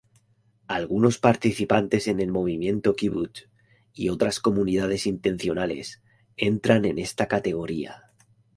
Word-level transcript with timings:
Algunos 0.65 1.19
participantes 1.19 2.07
en 2.07 2.19
el 2.19 2.31
movimiento 2.31 2.95
kibbutz 2.95 3.49
y 3.93 4.09
otras 4.09 4.39
comunidades 4.39 5.05
intencionales 5.05 6.01
entran 6.37 6.85
en 6.85 6.97
esta 6.97 7.27
categoría. 7.27 8.05